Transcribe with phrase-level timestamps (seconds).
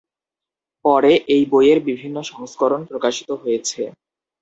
[0.85, 3.81] পরে এই বইয়ের বিভিন্ন সংস্করণ প্রকাশিত হয়েছে।